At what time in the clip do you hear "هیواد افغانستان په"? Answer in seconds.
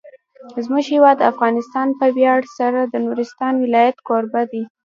0.93-2.05